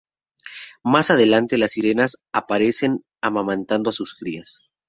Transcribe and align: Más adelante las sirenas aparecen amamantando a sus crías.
Más 0.83 1.11
adelante 1.11 1.59
las 1.59 1.73
sirenas 1.73 2.17
aparecen 2.33 3.03
amamantando 3.21 3.91
a 3.91 3.93
sus 3.93 4.15
crías. 4.15 4.63